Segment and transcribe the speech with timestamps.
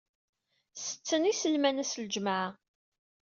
[0.85, 2.47] Setten iselman ass n lǧemɛa.